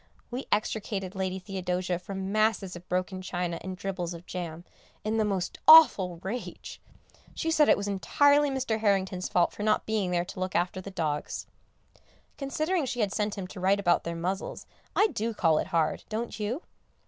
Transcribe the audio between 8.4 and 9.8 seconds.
Mr. Harrington's fault for